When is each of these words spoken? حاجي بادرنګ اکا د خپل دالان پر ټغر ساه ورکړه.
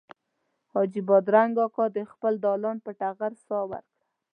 حاجي 0.71 1.01
بادرنګ 1.07 1.53
اکا 1.65 1.85
د 1.95 1.97
خپل 2.11 2.33
دالان 2.45 2.77
پر 2.83 2.93
ټغر 2.99 3.33
ساه 3.45 3.63
ورکړه. 3.69 4.01